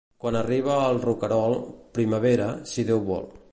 Quan 0.21 0.37
arriba 0.37 0.77
el 0.85 0.97
roquerol, 1.03 1.55
primavera, 1.99 2.51
si 2.75 2.89
Déu 2.91 3.07
vol. 3.15 3.33